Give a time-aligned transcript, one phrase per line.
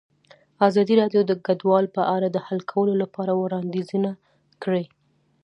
[0.67, 4.11] ازادي راډیو د کډوال په اړه د حل کولو لپاره وړاندیزونه
[4.63, 4.85] کړي.